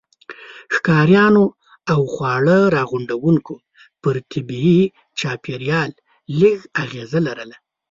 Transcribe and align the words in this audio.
ښکاریانو 0.75 1.43
او 1.91 2.01
خواړه 2.13 2.57
راغونډوونکو 2.75 3.53
پر 4.01 4.15
طبيعي 4.31 4.81
چاپیریال 5.19 5.91
لږ 6.39 6.57
اغېزه 6.83 7.19
لرله. 7.27 7.55